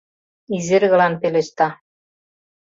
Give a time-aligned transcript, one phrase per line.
[0.57, 1.67] Изергылан пелешта: